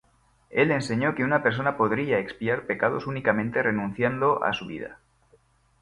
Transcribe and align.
Él 0.49 0.71
enseñó 0.71 1.13
que 1.13 1.23
una 1.23 1.43
persona 1.43 1.77
podría 1.77 2.17
expiar 2.17 2.65
pecados 2.65 3.05
únicamente 3.05 3.61
renunciando 3.61 4.43
a 4.43 4.51
su 4.51 4.65
vida. 4.65 4.97